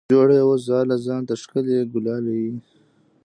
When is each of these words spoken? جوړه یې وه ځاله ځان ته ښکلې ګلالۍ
جوړه 0.13 0.33
یې 0.39 0.43
وه 0.47 0.57
ځاله 0.67 0.95
ځان 1.05 1.21
ته 1.27 1.33
ښکلې 1.41 1.77
ګلالۍ 1.93 2.45